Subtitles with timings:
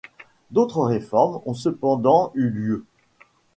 [0.49, 2.85] D'autres réformes ont cependant eu lieu.